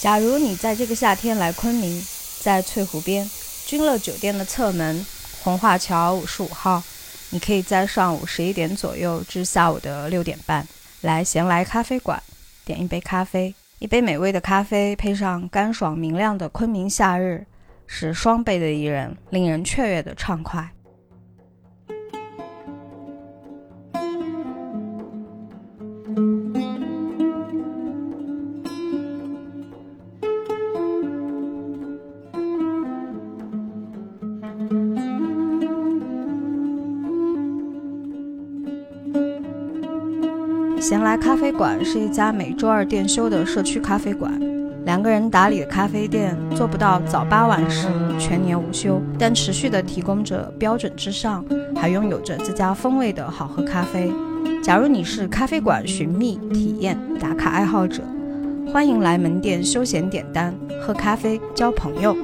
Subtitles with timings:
[0.00, 2.00] 假如你在这个夏天来昆明，
[2.40, 3.28] 在翠湖边
[3.66, 5.04] 君乐酒店的侧门
[5.42, 6.80] 红化桥五十五号，
[7.30, 10.64] 你可以在上午十一点左右至下午的六点半
[11.00, 12.22] 来闲来咖啡馆，
[12.64, 17.44] 点一杯咖啡，一杯美味的咖啡配上干爽明亮的昆明夏日，
[17.88, 20.70] 是双倍的宜人，令人雀跃的畅快。
[40.80, 44.40] 闲来咖啡馆是一家每周二店休的社区咖啡馆，
[44.84, 54.12] 两个人打理的咖啡店做不到早八晚十全年无休，但持续的提供着标准之上，还拥有着自家风味的好喝咖啡。
[54.62, 58.02] 假如你是咖啡馆寻觅体验打卡爱好者，
[58.72, 62.16] 欢迎来门店休闲点单、喝咖啡、交朋友。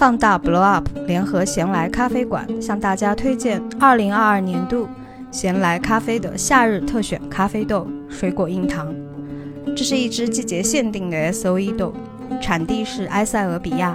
[0.00, 4.88] 放大 Blow Up 联合闲来咖啡馆向大家推荐2022年度
[5.30, 8.90] 闲来咖啡的夏日特选咖啡豆——水果硬糖。
[9.76, 11.92] 这是一支季节限定的 S.O.E 豆，
[12.40, 13.94] 产地是埃塞俄比亚，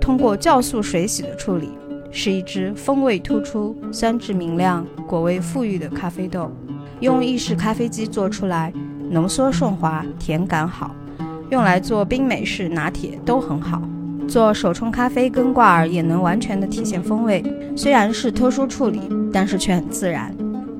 [0.00, 1.70] 通过酵素水洗的处理，
[2.10, 6.50] 是一支风味突出、酸质明亮、果味馥郁的咖啡豆。
[6.98, 8.72] 用意式咖啡机做出来，
[9.10, 10.90] 浓缩顺滑，甜感好，
[11.50, 13.80] 用来做冰美式拿铁都很好。
[14.28, 17.42] 做手冲咖啡跟挂耳也能完全的体现风味，
[17.76, 19.00] 虽然是特殊处理，
[19.32, 20.34] 但是却很自然。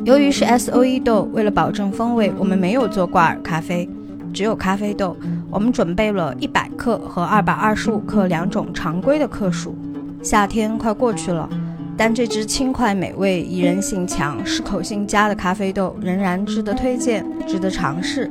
[0.05, 3.89] 由于是 S O E 豆，为了保证风味，我们没有做挂耳咖啡，
[4.33, 5.17] 只有咖啡豆。
[5.51, 9.75] 我们准备了一百克和二百二十五克两种常规的克数。
[10.23, 11.49] 夏天快过去了，
[11.97, 18.31] 但这支轻快美味、宜人性强、适口性佳的咖啡豆仍然值得推荐，值得尝试。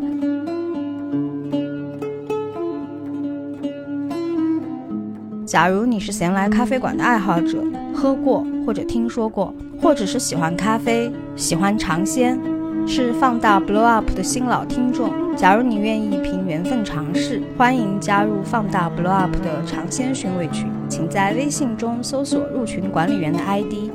[5.56, 12.38] 假如你是闲来咖啡馆的爱好者，喝过或者听说过，或者是喜欢咖啡、喜欢尝鲜，
[12.86, 15.14] 是放大 Blow Up 的新老听众。
[15.34, 23.90] 假如你愿意凭缘分尝试，欢迎加入放大 Blow Up 的尝鲜寻味群，请在微信中搜索入群管理员的 ID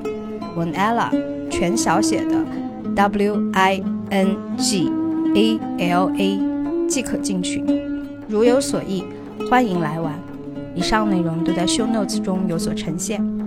[0.56, 1.10] Winella，
[1.50, 2.42] 全小写的
[2.96, 4.90] W I N G
[5.34, 5.60] A
[5.90, 6.40] L A，
[6.88, 7.66] 即可进群。
[8.26, 9.04] 如有所意，
[9.50, 10.14] 欢迎来玩。
[10.74, 13.39] 以上内容都在 Show Notes 中有所呈现。